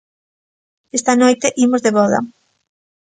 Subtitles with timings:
[0.97, 2.19] Esta noite imos de voda!